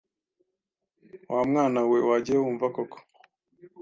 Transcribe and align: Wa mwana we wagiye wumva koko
Wa 1.33 1.41
mwana 1.49 1.79
we 1.91 1.99
wagiye 2.09 2.37
wumva 2.43 2.65
koko 2.75 2.97